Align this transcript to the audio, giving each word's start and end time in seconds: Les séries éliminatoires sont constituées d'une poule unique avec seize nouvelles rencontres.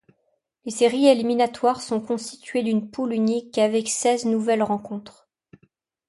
Les 0.65 0.71
séries 0.71 1.05
éliminatoires 1.05 1.79
sont 1.79 2.01
constituées 2.01 2.63
d'une 2.63 2.89
poule 2.89 3.13
unique 3.13 3.59
avec 3.59 3.87
seize 3.87 4.25
nouvelles 4.25 4.63
rencontres. 4.63 5.29